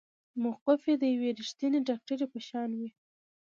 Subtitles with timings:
[0.43, 2.89] موقف يې د يوې رښتينې ډاکټرې په شان وه.